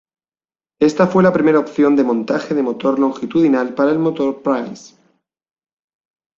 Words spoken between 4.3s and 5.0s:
Prince.